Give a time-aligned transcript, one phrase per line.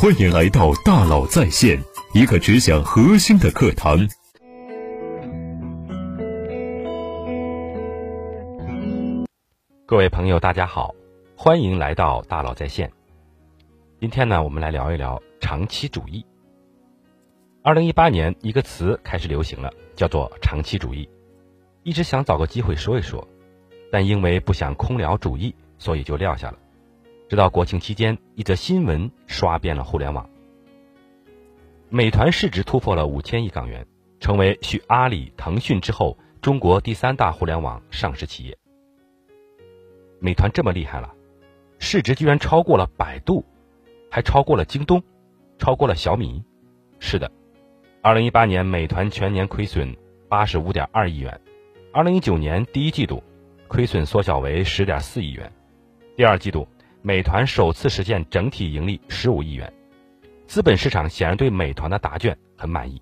[0.00, 1.76] 欢迎来到大佬在线，
[2.14, 3.98] 一个只讲核心的课堂。
[9.84, 10.94] 各位朋友，大家好，
[11.36, 12.92] 欢迎来到大佬在线。
[14.00, 16.24] 今天呢，我们来聊一聊长期主义。
[17.64, 21.10] 二零一八年，一个词开始流行了，叫做长期主义。
[21.82, 23.26] 一直想找个机会说一说，
[23.90, 26.58] 但因为不想空聊主义，所以就撂下了。
[27.28, 30.28] 直到国庆期间，一则新闻刷遍了互联网：
[31.90, 33.86] 美团市值突破了五千亿港元，
[34.18, 38.56] 成为续阿里、腾讯之后中国第三大互联网上市企业。
[40.20, 41.12] 美团这么厉害了，
[41.78, 43.44] 市值居然超过了百度，
[44.10, 45.02] 还超过了京东，
[45.58, 46.42] 超过了小米。
[46.98, 47.30] 是的，
[48.00, 49.94] 二零一八年美团全年亏损
[50.30, 51.38] 八十五点二亿元。
[51.92, 53.22] 二零一九年第一季度，
[53.68, 55.52] 亏损缩小为十点四亿元。
[56.16, 56.66] 第二季度，
[57.02, 59.72] 美团首次实现整体盈利十五亿元。
[60.46, 63.00] 资本市场显然对美团的答卷很满意，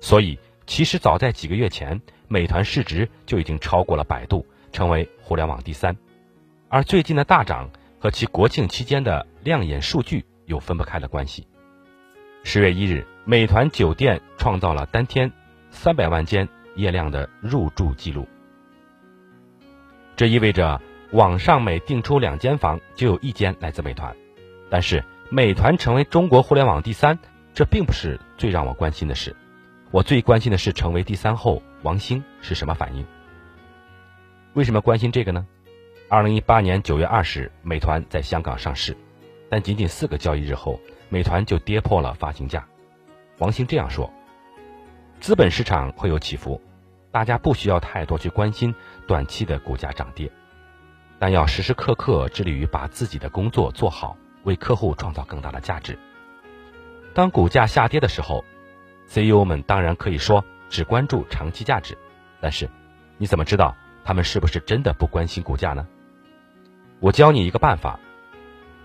[0.00, 5.96] 所以其实早在几个月前，美团市值就已经超过了百度，成为互联网第三。
[6.68, 11.46] 而最近的大涨和其国庆期间的亮眼数据有分不开的关系。
[12.44, 15.30] 十月一日，美团酒店创造了单天
[15.70, 16.48] 三百万间。
[16.74, 18.26] 夜量的入住记录，
[20.16, 20.80] 这意味着
[21.12, 24.16] 网上每订出两间房就有一间来自美团。
[24.70, 27.18] 但是，美团成为中国互联网第三，
[27.52, 29.36] 这并不是最让我关心的事。
[29.90, 33.04] 我最关心的是成为第三后，王兴是什么反应？
[34.54, 35.46] 为什么关心这个呢？
[36.08, 38.96] 二零一八年九月二十日，美团在香港上市，
[39.50, 42.66] 但仅仅四个交易日后，美团就跌破了发行价。
[43.36, 44.10] 王兴这样说。
[45.20, 46.60] 资本市场会有起伏，
[47.10, 48.74] 大家不需要太多去关心
[49.06, 50.30] 短期的股价涨跌，
[51.22, 55.96] 但要时时刻刻致力于把自己的工作做好，为客户创造更大的价值。
[57.14, 58.44] 当股价下跌的时候
[59.06, 61.96] ，CEO 们当然可以说只关注长期价值，
[62.40, 62.68] 但是
[63.18, 65.86] 你怎么知道他们是不是真的不关心股价呢？
[66.98, 68.00] 我教你一个办法，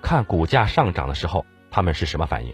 [0.03, 2.53] 看股价上涨的时候他们是什么反应，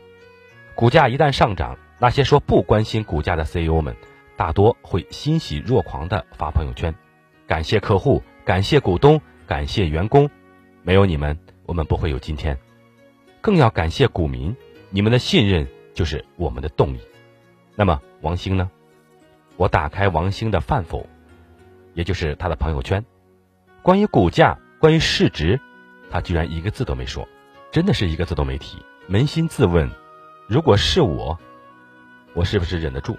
[0.76, 1.78] 股价一旦上涨。
[2.00, 3.98] 那些说不关心股价的 CEO 们，
[4.38, 6.96] 大多会欣喜若狂地发朋友圈，
[7.48, 10.30] 感谢客户，感谢股东，感谢员工，
[10.82, 12.58] 没有你们，我们不会有今天。
[13.42, 14.56] 更要感谢股民，
[14.90, 17.00] 你们的信任就是我们的动力。
[17.76, 18.70] 那么王兴呢？
[19.58, 21.08] 我打开王兴的饭否，
[21.94, 23.04] 也就是他的朋友圈，
[23.82, 25.60] 关于股价，关于市值，
[26.10, 27.28] 他居然一个字都没说，
[27.72, 28.78] 真的是一个字都没提。
[29.10, 29.90] 扪心自问，
[30.48, 31.38] 如果是我。
[32.34, 33.16] 我是不是忍得住？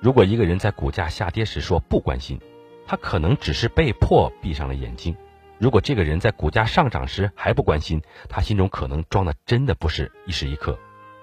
[0.00, 2.38] 如果一个人在股价下跌时说不关心，
[2.86, 5.14] 他可能只是被迫闭上了眼睛；
[5.60, 8.00] 如果这个人在股价上涨时还不关心，
[8.30, 10.78] 他心中可能装的真的不是一时一刻，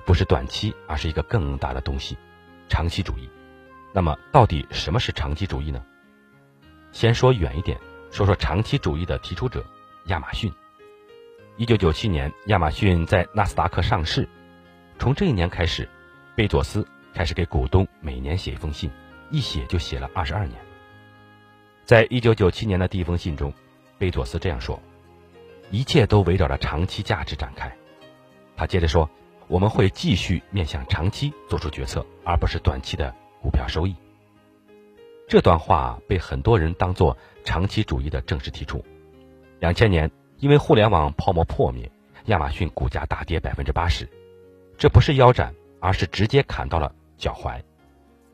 [0.05, 2.15] 不是短期，而是一个更大的东西——
[2.69, 3.27] 长期主义。
[3.93, 5.83] 那么，到底什么是长期主义呢？
[6.91, 7.79] 先说远一点，
[8.11, 9.65] 说说长期主义的提出者——
[10.05, 10.53] 亚马逊。
[11.57, 14.29] 一九九七年，亚马逊在纳斯达克上市，
[14.99, 15.89] 从这一年开始，
[16.35, 16.87] 贝佐斯。
[17.13, 18.91] 开始给股东每年写一封信，
[19.31, 20.61] 一写就写了二十二年。
[21.83, 23.51] 在一九九七年的第一封信中，
[23.97, 24.79] 贝佐斯这样说
[25.71, 27.71] ：“一切都围绕着长期价值展开。”
[28.55, 29.09] 他接着说
[29.47, 33.95] ：“我们会继续面向长期做出决策，而不是短期的股票收益。”
[35.27, 38.83] 这段话被很多人当作长期主义的正式提出。
[39.59, 41.91] 两千年，因为互联网泡沫破灭，
[42.25, 44.07] 亚马逊股价大跌百分之八十，
[44.77, 46.93] 这不是腰斩，而是直接砍到了。
[47.17, 47.59] 脚踝，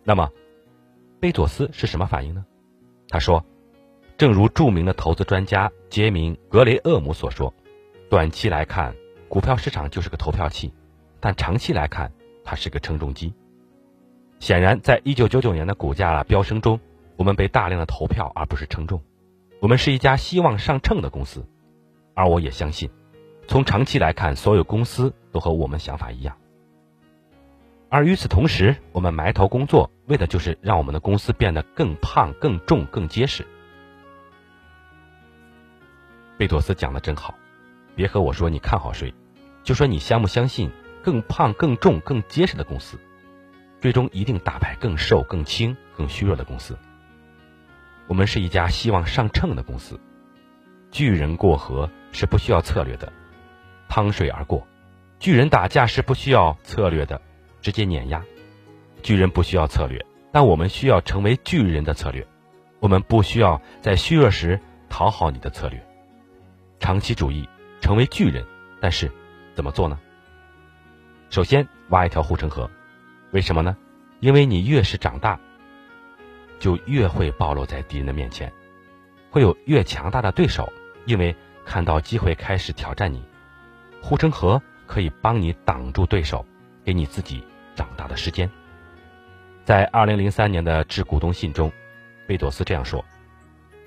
[0.03, 0.29] 那么，
[1.21, 2.45] 贝佐斯是什么反应呢？
[3.07, 3.45] 他说
[4.17, 7.53] ：“正如著名的投资专家杰明·格雷厄姆所说，
[8.09, 8.95] 短期来看，
[9.27, 10.71] 股票市场就是个投票器，
[11.19, 12.11] 但长期来看，
[12.43, 13.33] 它是个称重机。
[14.39, 16.79] 显然，在一九九九年的股价飙升中，
[17.17, 19.01] 我们被大量的投票而不是称重。
[19.59, 21.45] 我们是一家希望上秤的公司，
[22.13, 22.91] 而我也相信，
[23.47, 26.37] 从长期来看，所有公司都和我们想法一样。”
[27.89, 33.45] 而与此同时，我们埋头工作，为的就是让我们的公司变得更胖、更重、更结实。
[36.43, 37.35] 贝多斯讲的真好，
[37.95, 39.13] 别和我说你看好谁，
[39.63, 40.69] 就说你相不相信
[41.01, 42.99] 更胖、更重、更结实的公司，
[43.79, 46.77] 最终一定打败更瘦、更轻、更虚弱的公司。
[48.09, 49.97] 我们是一家希望上秤的公司，
[50.91, 53.13] 巨人过河是不需要策略的，
[53.87, 54.67] 趟水而过；
[55.21, 57.21] 巨人打架是不需要策略的。
[57.61, 58.21] 直接碾压，
[59.01, 62.27] 巨人不需要策略，但我们需要成为巨人的策略。
[62.81, 65.81] 我们不需要在虚弱时讨好你的策略。
[66.83, 67.47] 长期主义
[67.79, 68.45] 成为巨人，
[68.81, 69.09] 但是
[69.55, 69.97] 怎么做呢？
[71.29, 72.69] 首先挖一条护城河，
[73.31, 73.77] 为什么呢？
[74.19, 75.39] 因为你越是长大，
[76.59, 78.51] 就越会暴露在敌人的面前，
[79.31, 80.69] 会有越强大的对手，
[81.05, 81.33] 因为
[81.63, 83.23] 看到机会开始挑战你。
[84.01, 86.45] 护城河可以帮你挡住对手，
[86.83, 87.41] 给你自己
[87.75, 88.49] 长大的时间。
[89.63, 91.71] 在二零零三年的致股东信中，
[92.27, 93.05] 贝佐斯这样说：“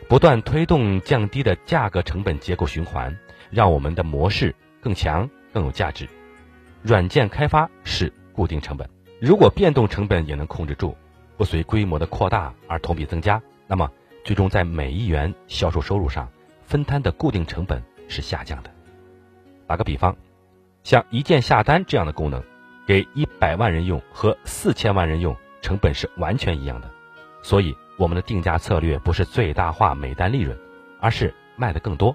[0.08, 3.16] 不断推动降低的价格成本结构循环，
[3.50, 6.08] 让我们的模式更强、更有价值。
[6.82, 8.88] 软件开发是固定成本。”
[9.18, 10.94] 如果变动成本也能控制住，
[11.38, 13.90] 不随规模的扩大而同比增加，那么
[14.24, 16.28] 最终在每一元销售收入上
[16.62, 18.70] 分摊的固定成本是下降的。
[19.66, 20.14] 打个比方，
[20.82, 22.42] 像一键下单这样的功能，
[22.86, 26.90] 给一百万人用和四千万人用成本是完全一样的。
[27.42, 30.56] 所以我们的定价策略不是最大化每单利润，
[31.00, 32.14] 而是卖的更多。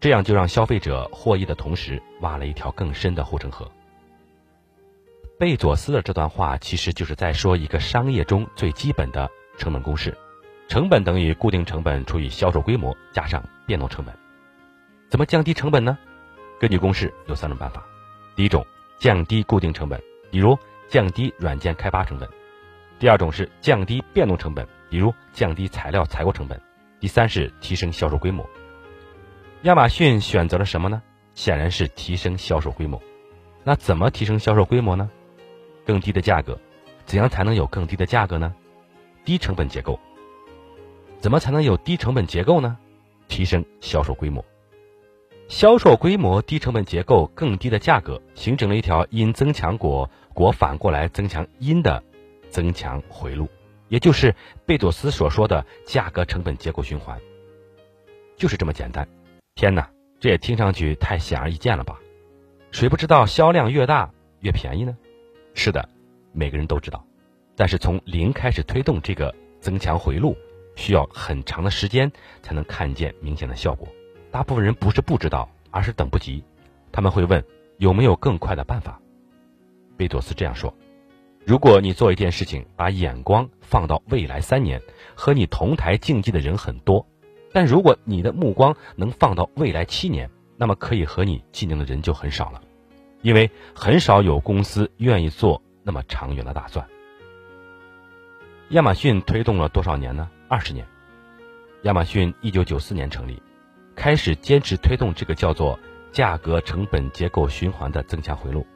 [0.00, 3.70] 这样就让消费者获益的同时，挖了一条更深的护城河。
[5.38, 10.16] 贝佐斯的这段话其实就是在说一个商业中最基本的成本公式：
[10.68, 14.12] 成本等于固定成本除以销售规模加上变动成本。
[15.08, 15.96] 怎么降低成本呢？
[16.60, 17.84] 根据公式有三种办法：
[18.34, 18.66] 第一种，
[18.98, 20.58] 降低固定成本，比如
[20.88, 22.28] 降低软件开发成本；
[22.98, 26.58] 第二种是降低变动成本，比如降低材料采购成本；
[27.00, 28.48] 第三是提升销售规模。
[29.62, 31.02] 亚马逊选择了什么呢？
[31.34, 33.00] 显然是提升销售规模。
[33.64, 35.08] 那怎么提升销售规模呢？
[35.84, 36.58] 更低的价格，
[37.06, 38.54] 怎样才能有更低的价格呢？
[39.24, 39.98] 低成本结构，
[41.20, 42.78] 怎么才能有低成本结构呢？
[43.28, 44.44] 提升销售规模，
[45.48, 52.02] 销售规模低成本结构更低的价格，形成了一条因增强果果反过来增强因的
[52.50, 53.48] 增强回路，
[53.88, 54.34] 也就是
[54.66, 57.18] 贝佐斯所说的价格成本结构循环，
[58.36, 59.06] 就是这么简单。
[59.54, 59.90] 天哪，
[60.20, 61.98] 这也听上去太显而易见了吧？
[62.70, 64.10] 谁不知道销量越大
[64.40, 64.96] 越便宜呢？
[65.54, 65.88] 是的，
[66.32, 67.04] 每个人都知道，
[67.56, 70.36] 但是从零开始推动这个增强回路，
[70.76, 72.10] 需要很长的时间
[72.42, 73.88] 才能看见明显的效果。
[74.30, 76.44] 大部分人不是不知道，而是等不及。
[76.92, 77.42] 他们会问
[77.78, 79.00] 有没有更快的办法。
[79.96, 80.72] 贝佐斯这样说：
[81.48, 84.82] 如果你做一件事情，把眼光放到未来三年，
[85.14, 87.06] 和你同台竞技的人很多；
[87.54, 90.28] 但如果你的目光能放到未来七年，
[90.58, 92.60] 那么可以和你竞争的人就很少了。
[93.22, 96.86] 因为很少有公司愿意做那么长远的打算。
[98.68, 100.28] 亚马逊推动了多少年呢？
[100.50, 100.86] 二十年。
[101.84, 103.42] 亚马逊一九九四年成立，
[103.96, 105.80] 开始坚持推动这个叫做
[106.12, 108.66] 价格成本结构循环的增强回路。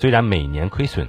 [0.00, 1.08] 虽然每年亏损，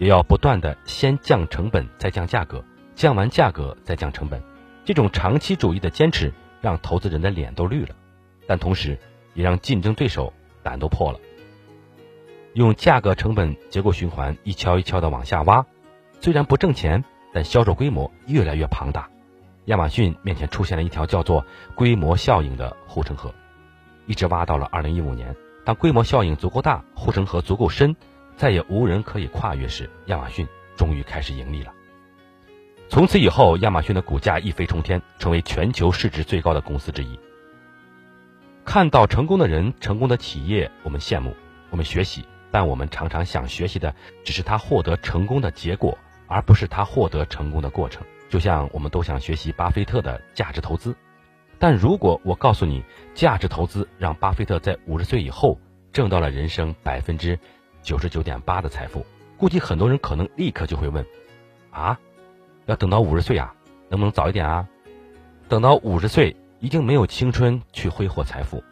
[0.00, 2.64] 也要不断的先降成本再降价格，
[2.94, 4.42] 降完价格再降成本。
[4.82, 6.32] 这种长期主义的坚持
[6.62, 7.94] 让投资人的脸都绿了，
[8.46, 8.98] 但同时
[9.34, 10.32] 也让竞争对手。
[10.62, 11.18] 胆都破了，
[12.52, 15.64] 用价格成本结构循环一敲一敲的往下挖，
[16.20, 17.02] 虽然不挣钱，
[17.32, 19.08] 但销售规模越来越庞大。
[19.64, 23.32] 亚马逊面前出现了一条叫做规模效应的护城河，
[24.04, 25.34] 一直挖到了二零一五年。
[25.64, 27.96] 当规模效应足够大，护城河足够深，
[28.40, 31.74] 再也无人可以跨越时，亚马逊终于开始盈利了。
[32.88, 37.20] 从此以后，亚马逊的股价一飞冲天，成为全球市值最高的公司之一。
[38.64, 41.36] 看到成功的人、成功的企业，我们羡慕，
[41.68, 43.94] 我们学习，但我们常常想学习的
[44.24, 48.02] 只是他获得成功的结果，而不是他获得成功的过程。
[48.30, 50.96] 就像我们都想学习巴菲特的价值投资，
[51.58, 52.82] 但如果我告诉你，
[53.14, 55.60] 价值投资让巴菲特在五十岁以后
[55.92, 57.38] 挣到了人生百分之
[57.82, 59.04] 九十九点八的财富，
[59.36, 61.04] 估计很多人可能立刻就会问：
[61.70, 61.98] 啊，
[62.66, 63.54] 要等到五十岁啊？
[63.88, 64.68] 能不能早一点啊？
[65.48, 66.36] 等到五十岁？
[66.62, 68.62] 已经没有青春去挥霍财富，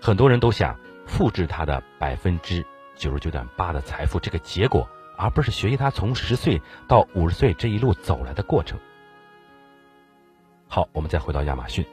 [0.00, 4.88] 很多人都想复制他的百分之九十九点八的财富这个结果，
[5.18, 8.78] 而不是学习他从十岁到五十岁这一路走来的过程。
[10.68, 11.84] 好，我们再回到亚马逊，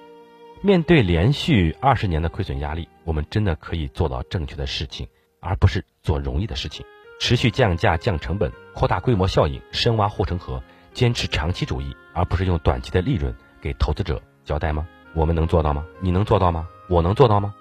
[0.61, 5.07] 面对连续二十年的亏损压力，我们真的可以做到正确的事情，
[5.43, 6.85] 而不是做容易的事情，
[7.19, 14.87] 持续降价、降成本、扩大规模效应、深挖护城河，坚持长期主义，而不是用短期的利润给投资者交代吗？
[15.13, 15.85] 我们能做到吗？
[15.99, 16.67] 你能做到吗？
[16.87, 17.53] 我能做到吗？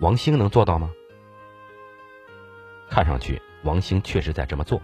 [0.00, 0.90] 王兴能做到吗？
[2.90, 4.82] 看上去王兴确实在这么做。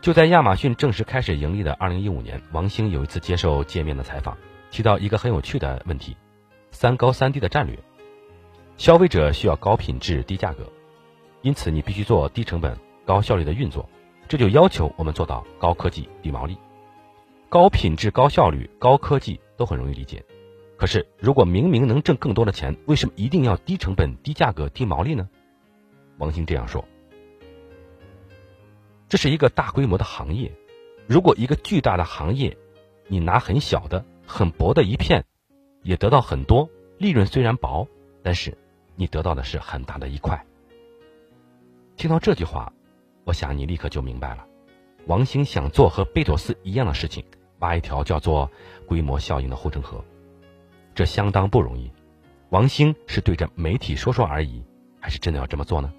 [0.00, 4.36] 就在亚马逊正式开始盈利的二零一五年，王兴有一次接受界面的采访，
[4.70, 6.16] 提到一个很有趣的问题：
[6.70, 7.78] 三高三低的战略。
[8.76, 10.66] 消费者需要高品质低价格，
[11.42, 13.88] 因此你必须做低成本高效率的运作，
[14.28, 16.56] 这就要求我们做到高科技低毛利。
[17.48, 20.24] 高品质高效率高科技都很容易理解。
[20.78, 25.28] 可是，如果明明能挣更多的钱，为什么一定要低成本、低价格、低毛利呢？
[26.18, 26.84] 王兴这样说
[29.08, 30.50] ：“这是一个大规模的行业，
[31.06, 32.56] 如果一个巨大的行业，
[33.06, 35.24] 你拿很小的、很薄的一片，
[35.82, 36.68] 也得到很多
[36.98, 37.86] 利润，虽然薄，
[38.22, 38.56] 但是
[38.96, 40.44] 你得到的是很大的一块。”
[41.96, 42.72] 听到这句话，
[43.24, 44.44] 我想你立刻就明白了，
[45.06, 47.24] 王兴想做和贝佐斯一样的事情，
[47.60, 48.50] 挖一条叫做
[48.86, 50.04] 规模效应的护城河，
[50.94, 51.90] 这相当不容易。
[52.50, 54.62] 王兴是对着媒体说说而已，
[55.00, 55.92] 还是真的要这么做呢？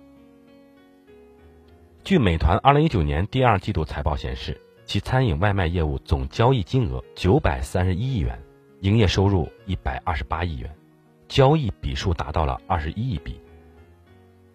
[2.03, 8.37] 据美团二零一九年第二季度财报显示，其餐饮外卖业务总交易金额九百三十一亿元，
[8.81, 10.75] 营业收入一百二十八亿元，
[11.29, 13.39] 交易笔数达到了二十一亿笔。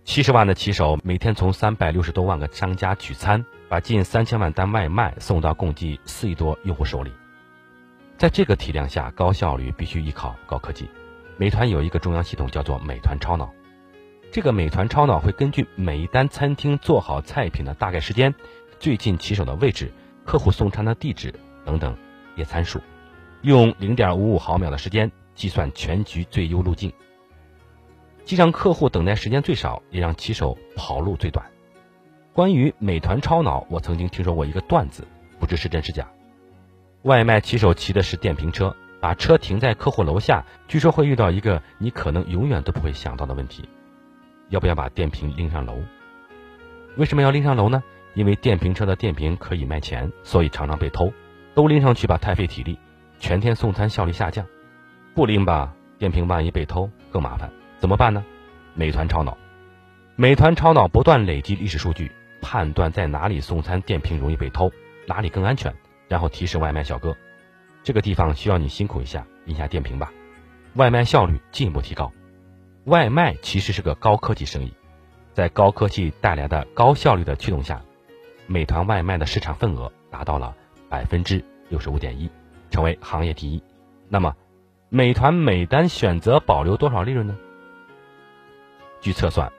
[0.09, 7.13] 七十万的骑手每天从三百六十多万个商家取餐，把近三千万单外卖送到共计四亿多用户手里。
[8.17, 10.89] 在这个体量下，高效率必须依靠高科技。
[11.37, 13.53] 美团有一个中央系统叫做美团超脑，
[14.33, 18.35] 这个美团超脑会根据每一单餐厅做好菜品的大概时间、
[18.81, 19.93] 最近骑手的位置、
[20.25, 21.35] 客户送餐的地址
[21.67, 21.95] 等等
[22.35, 22.81] 列参数，
[23.43, 26.91] 用零点五五毫秒的时间计算全局最优路径。
[28.29, 31.47] 既让客户等待时间最少，也让骑手跑路最短。
[32.35, 35.09] 关于美团超脑，我曾经听说过一个段子，
[35.41, 36.07] 不知是真是假。
[37.05, 43.67] 外卖骑手骑的是电瓶车，把车停在客户楼下，据说会遇到一个你可能永远都不会想到的问题：
[44.51, 45.79] 要不要把电瓶拎上楼？
[46.99, 47.83] 为什么要拎上楼呢？
[48.13, 51.11] 因为电瓶车的电瓶可以卖钱，所以常常被偷。
[51.55, 52.79] 都拎上去吧，太费体力，
[53.19, 54.45] 全天送餐效率下降；
[55.15, 57.51] 不拎吧，电瓶万一被偷更麻烦。
[57.79, 58.25] 怎么办呢？
[58.75, 59.37] 美团超脑，
[60.17, 64.71] 美团超脑不断累积历史数据，判断在哪里送餐电瓶容易被偷，
[65.07, 65.75] 哪里更安全，
[66.09, 67.17] 然后提示外卖小哥，
[67.83, 70.13] 这个地方需要你辛苦一下，拎下电瓶吧，
[70.75, 72.13] 外卖效率进一步提高。
[72.85, 74.73] 外卖其实是个高科技生意，
[75.33, 77.83] 在高科技带来的高效率的驱动下，
[78.47, 80.55] 美团外卖的市场份额达到了
[80.89, 82.31] 百分之六十五点一，
[82.71, 83.63] 成为行业第一。
[84.09, 84.35] 那么，
[84.89, 87.37] 美团每单选择保留多少利润呢？
[89.01, 89.53] 据测算，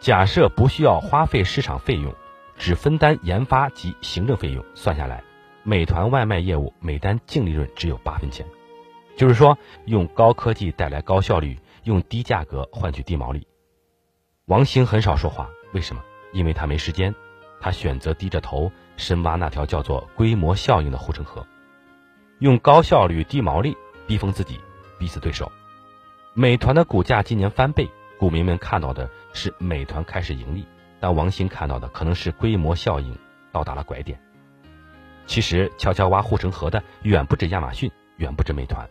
[0.00, 2.14] 假设不需要花费市场费用，
[2.56, 5.22] 只分担研发及行政费用，算下来，
[5.62, 8.46] 美团外卖业务每单净利润只有八分钱。
[9.16, 13.46] 就是说，用高科技带来高效率，用低价格换取低毛利。
[14.46, 16.02] 王兴很少说话，为什么？
[16.32, 17.14] 因为他没时间，
[17.60, 21.46] 他选择低着头深挖那条叫做规模效应的护城河，
[22.38, 24.58] 用高效率低毛利逼疯自己，
[24.98, 25.50] 逼死对手。
[26.32, 27.88] 美团的股价今年翻倍。
[28.20, 30.66] 股民们看到的是美团开始盈利，
[31.00, 33.16] 但王兴看到的可能是规模效应
[33.50, 34.20] 到达了拐点。
[35.24, 38.86] 其实，悄悄挖护城河的远不止亚马逊，远不止美团，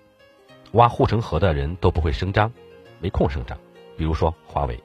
[0.71, 2.51] 挖护城河的人都不会声张，
[2.99, 3.55] 没空声张。
[3.95, 4.83] 比如说华为。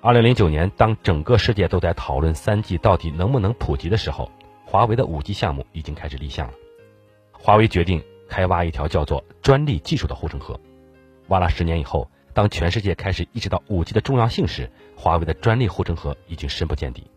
[0.00, 4.30] 二零零九年，当整个世界都在讨论三 G 到底能不能普及的时候，
[4.64, 6.54] 华为的五 G 项目已经开始立项了。
[7.32, 10.60] 华为决定开挖一条叫做专利技术的护城河，
[11.26, 12.08] 挖了十年以后。
[12.38, 17.10] 当全世界开始意识到五 G 的重要性时，华为的专利护城河已经深不见底，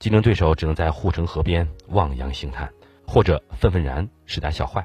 [0.00, 2.68] 竞争对手只能在护城河边望洋兴叹，
[3.06, 4.84] 或者愤愤然使胆小坏。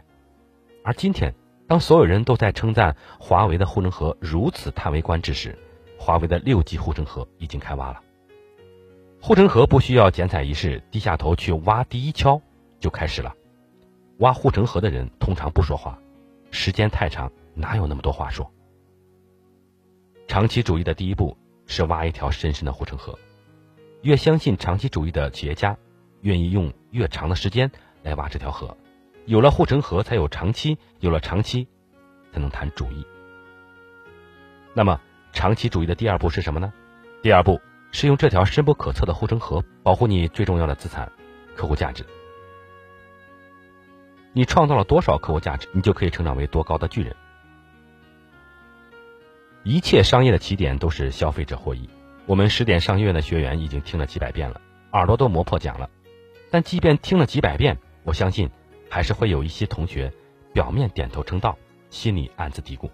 [0.83, 1.33] 而今天，
[1.67, 5.57] 当所有人都在称赞华为的护城河如此叹为观止时，
[5.97, 7.99] 华为的六 G 护城河已经开挖了。
[9.19, 12.39] 护城河不需要剪彩仪式，低下头去挖第一锹
[12.79, 13.33] 就开始了。
[14.19, 15.97] 挖护城河的人通常不说话，
[16.51, 18.47] 时间太长，哪有那么多话说？
[20.27, 23.17] 长期主义的第一步是挖一条深深的护城河。
[24.01, 25.77] 越相信长期主义的企业家，
[26.21, 27.71] 愿意用越长的时间
[28.03, 28.77] 来挖这条河。
[29.25, 31.67] 有了护城河，才有长期；有了长期，
[32.33, 33.05] 才能谈主义。
[34.73, 34.99] 那么，
[35.31, 36.73] 长期主义的第二步是什么呢？
[37.23, 41.11] 第二步是用这条深不可测的护城河保护你最重要的资产——
[41.55, 42.05] 客户价值。
[44.33, 47.15] 你创造了多少客户价值，你就可以成长为多高的巨人。
[49.67, 51.89] 一切商业的起点都是消费者获益。
[52.25, 54.61] 我们十点商学院的学员已经听了几百遍了，
[54.93, 55.89] 耳朵都磨破茧了。
[56.49, 58.49] 但即便听了几百遍，我相信
[58.89, 60.13] 还是会有一些同学
[60.53, 61.57] 表面点头称道，
[61.89, 62.89] 心里暗自嘀咕：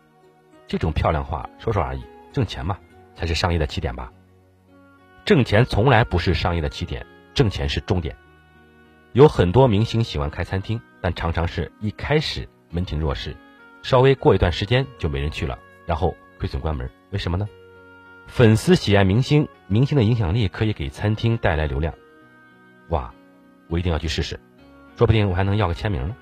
[0.65, 2.01] 这种漂亮话说说而已，
[2.31, 2.79] 挣钱嘛
[3.13, 4.11] 才是商业的起点吧？
[5.25, 8.17] 挣钱从来不是商业的起点，挣钱是终点。
[9.11, 13.37] 有很多明星喜欢开餐厅，但常常是一开始门庭若市，
[13.83, 16.15] 稍微过一段时间就没人去了，然后。
[16.43, 17.47] 亏损关门，为什么呢？
[18.27, 21.93] 粉丝喜爱明星，明星的影响力可以给餐厅带来流量。
[22.89, 23.13] 哇，
[23.69, 24.37] 我一定要去试试，
[24.97, 26.13] 说不定我还能要个签名呢。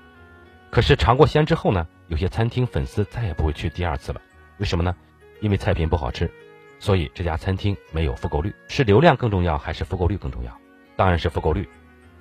[0.70, 4.22] 可是尝过鲜之后呢，有些餐厅粉丝再也不会去第二次了。
[4.58, 4.94] 为什么呢？
[5.40, 6.30] 因为菜品不好吃，
[6.78, 8.54] 所以这家餐厅没有复购率。
[8.68, 10.56] 是流量更重要还是复购率更重要？
[10.94, 11.68] 当然是复购率。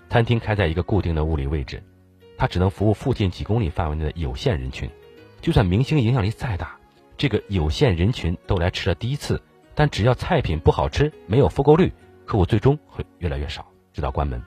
[0.10, 1.84] 餐厅开在一个固定的物理位置，
[2.36, 4.90] 它只能服务附近几公里范围内的有限人群。
[5.40, 6.76] 就算明星影响力再大，
[7.22, 9.40] 这个有限人群都来吃了第一次，
[9.76, 11.94] 但只要菜品不好吃，没有复购率，
[12.26, 13.64] 客户最终会越来越少，
[13.94, 14.44] 直到关门。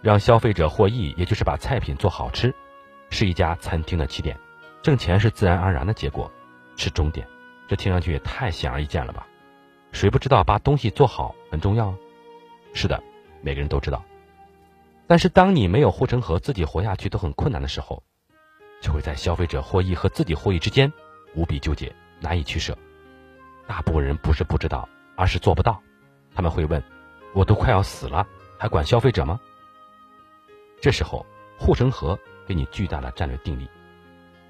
[0.00, 2.54] 让消费者获益，也就是把菜品做好吃，
[3.10, 4.34] 是一家餐厅的起点，
[4.80, 6.32] 挣钱是自然而然的结果，
[6.78, 7.28] 是终点。
[7.68, 9.26] 这听上去也太显而易见了吧？
[9.92, 11.94] 谁不知道把东西做好很重要？
[12.72, 13.02] 是的，
[13.42, 14.02] 每个人都知道。
[15.06, 18.02] 但是当你没有护城河，自己活下去都很困难的时候，
[18.80, 20.90] 就会在消费者获益和自己获益之间
[21.34, 22.76] 无比纠结，难以取舍。
[23.66, 25.80] 大部分人不是不知道，而是做不到。
[26.34, 26.82] 他们会问
[27.34, 28.26] ：“我都快要死了，
[28.58, 29.38] 还管消费者吗？”
[30.80, 31.24] 这时候，
[31.58, 33.68] 护城河给你巨大的战略定力。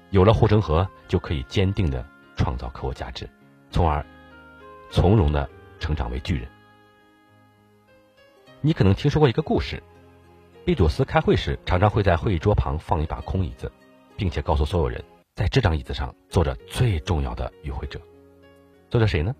[0.09, 3.29] 有了护城河，就可以坚定的创造客户价值，
[3.69, 4.05] 从而
[4.89, 5.49] 从容的
[5.79, 6.47] 成长为巨人。
[8.61, 9.81] 你可能听说过一个故事：
[10.65, 13.71] 贝佐斯开会时，常常会在会议桌旁放一把空椅子，
[14.15, 15.03] 并且告诉所有人，
[15.35, 17.99] 在这张椅子上坐着最重要的与会者。
[18.89, 19.33] 坐着谁呢？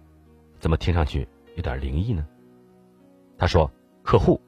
[0.60, 2.26] 怎么听上去有点灵异呢？
[3.38, 3.70] 他说
[4.04, 4.42] ：“客户，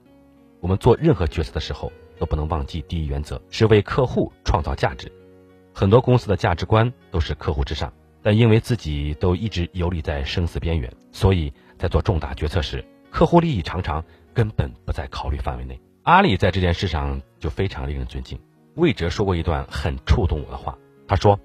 [0.60, 5.12] 我们做任何决策的时候。”都不能忘记第一原则是为客户创造价值。
[5.74, 14.02] 很多公司的价值观都是客户至上，但因为自己都一直游离在生死边缘，所以在做重大决策时，客户利益常常
[14.34, 15.78] 根本不在考虑范围内。
[16.04, 18.40] 阿里在这件事上就非常令人尊敬。
[18.76, 21.40] 魏哲说过一段很触动我的话，他说：“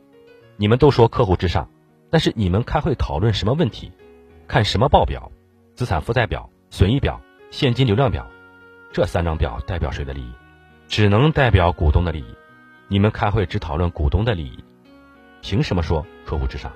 [0.56, 1.68] 你们都说客户至上，
[2.10, 3.92] 但是你们开会讨论什么问题，
[4.48, 5.30] 看什么报表，
[5.74, 8.26] 资产负债表、损益表、现金流量表，
[8.92, 10.32] 这三张表代表谁的利益？”
[10.88, 12.34] 只能代表股东的利益，
[12.88, 14.64] 你们开会只讨论股东的利益，
[15.40, 16.72] 凭什么说客户至上？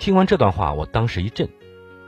[0.00, 1.48] 听完这段话，我当时一震。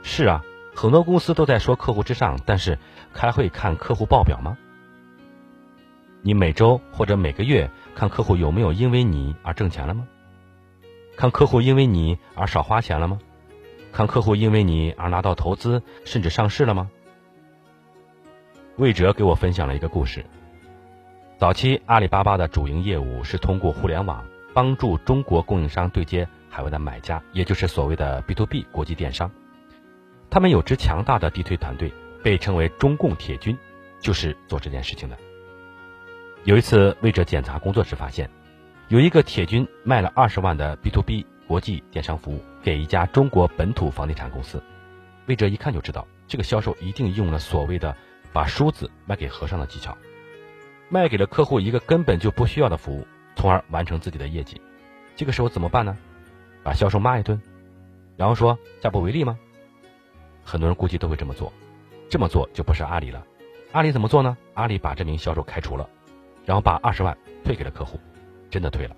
[0.01, 0.43] 是啊，
[0.75, 2.77] 很多公司都在说客户至上，但是
[3.13, 4.57] 开会看客户报表吗？
[6.21, 10.07] 你每周或者每个月看客户有没有因为你而挣钱了吗？
[11.15, 13.19] 看客户因为你而少花钱了吗？
[13.91, 16.89] 看客户因为你而拿到投资甚至上市了吗？
[18.77, 20.25] 魏哲给我分享了一个故事。
[21.37, 29.29] 早期阿里巴巴的主营业务是通过互联网帮助中国供应商对接海外的买家，也就是所谓的 B to B 国际电商。
[30.31, 33.55] 他们有支强大的地推团队，被称为“中共铁军”，
[34.01, 35.17] 就是做这件事情的。
[36.45, 38.29] 有一次，魏哲检查工作时发现，
[38.89, 44.61] 有一个铁军卖了二十万的 B to B 国际电商服务给一家中国本土房地产公司。
[45.25, 47.95] 魏哲一看就知道，这个销售一定用了所谓的
[48.33, 49.97] “把梳子卖给和尚”的技巧。
[50.89, 54.61] 卖给了客户一个根本就不需要的服务，从而完成自己的业绩。
[55.15, 55.97] 这个时候怎么办呢？
[56.61, 57.41] 把销售骂一顿，
[58.17, 59.39] 然后说下不为例吗？
[60.43, 61.53] 很多人估计都会这么做。
[62.09, 63.25] 这么做就不是阿里了。
[63.71, 64.37] 阿里怎么做呢？
[64.55, 65.89] 阿里把这名销售开除了，
[66.45, 67.99] 然后把二十万退给了客户，
[68.49, 68.95] 真的退了，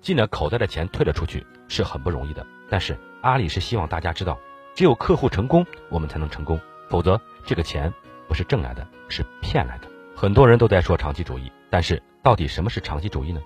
[0.00, 2.46] 进了口袋的钱退了出去是很不容易的。
[2.68, 4.38] 但是阿里是希望大家知道，
[4.74, 7.92] 只有客户成功，我们才能成功，否则这个钱
[8.28, 9.88] 不是挣来的，是骗来的。
[10.14, 13.42] 很多人都在说长期主义，但是到底什么是长期主义呢？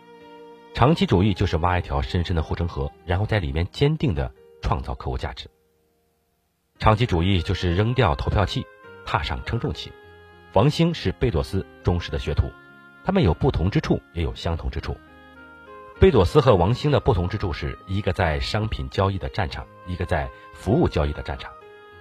[0.74, 5.48] 长期主义就是挖一条深深的护城河，然后在里面坚定的创造客户价值。
[6.78, 8.66] 长期主义就是扔掉投票器，
[9.06, 9.90] 踏上称重器。
[10.52, 12.50] 王兴是贝佐斯忠实的学徒，
[13.06, 14.96] 他们有不同之处，也有相同之处。
[16.00, 21.52] 贝佐斯和王兴的不同之处是一个在商品交易的战场，一个在服务交易的战场，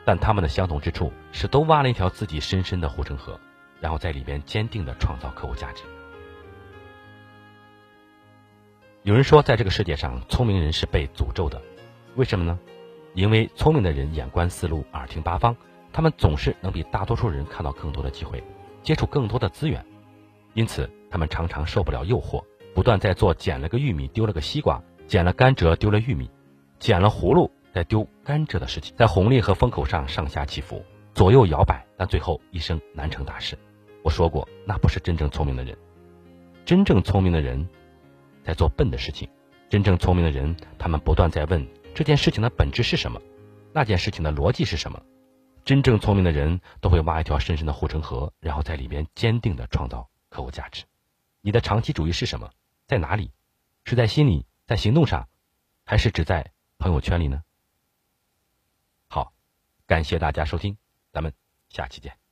[0.03, 3.39] 但他们的相同之处是都挖了一条自己深深的护城河。
[3.79, 5.83] 然后在里边坚定的创造客户价值。
[9.03, 11.61] 有人说，在这个世界上，聪明人是被诅咒的，
[12.15, 12.57] 为什么呢？
[13.13, 15.55] 因为聪明的人眼观四路，耳听八方，
[15.93, 18.43] 他们总是能比大多数人看到更多的机会，
[18.81, 19.85] 接触更多的资源，
[20.55, 26.31] 因此他们常常受不了诱惑，不断在做捡了个玉米丢了个西瓜，捡了甘蔗丢了玉米，
[26.79, 33.57] 捡了葫芦再丢甘蔗的事情，在红利和风口上上下起伏，左右摇摆，但最后一生难成大事。
[34.01, 35.77] 我说过，那不是真正聪明的人。
[36.63, 37.67] 真正聪明的人，
[38.43, 39.29] 在做笨的事情。
[39.69, 43.19] 真正聪明的人，他们不断在问这件事情的本质是什么，
[43.73, 45.01] 那件事情的逻辑是什么。
[45.65, 50.83] 真正聪明的人都会挖一条深深的护城河，然后在里面坚定的创造客户价值。
[51.39, 52.51] 你的长期主义是什么？
[52.87, 53.31] 在哪里？
[53.85, 55.29] 是在心里，在行动上，
[55.85, 57.41] 还是只在朋友圈里呢？
[59.07, 59.31] 好，
[59.85, 60.77] 感谢大家收听，
[61.13, 61.33] 咱们
[61.69, 62.24] 下期见。